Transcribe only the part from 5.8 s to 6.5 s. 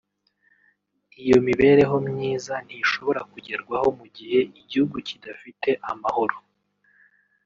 amahoro